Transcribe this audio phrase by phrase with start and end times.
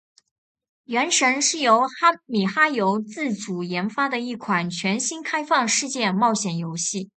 [0.85, 1.83] 《原神》是由
[2.25, 7.07] 米哈游自主研发的一款全新开放世界冒险游戏。